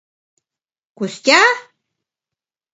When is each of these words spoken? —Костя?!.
—Костя?!. 0.97 1.41